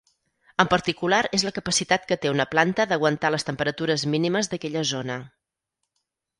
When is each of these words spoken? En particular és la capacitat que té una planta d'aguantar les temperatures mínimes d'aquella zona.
En 0.61 0.69
particular 0.69 1.19
és 1.39 1.43
la 1.47 1.51
capacitat 1.57 2.07
que 2.13 2.17
té 2.23 2.33
una 2.37 2.47
planta 2.55 2.87
d'aguantar 2.93 3.33
les 3.37 3.47
temperatures 3.53 4.09
mínimes 4.17 4.53
d'aquella 4.55 4.87
zona. 4.97 5.23